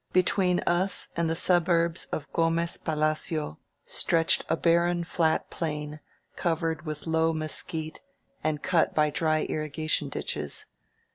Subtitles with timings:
[0.13, 5.99] Between us and the suburbs of Gomez Pala cio stretched a barren, flat plain,
[6.35, 7.99] covered with low mesquite
[8.43, 10.65] and cut by dry irrigation ditches.